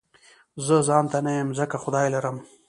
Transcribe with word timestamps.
زه 0.65 0.75
ځانته 0.87 1.17
نه 1.25 1.31
يم 1.39 1.49
ځکه 1.59 1.75
خدای 1.83 2.07
لرم 2.15 2.37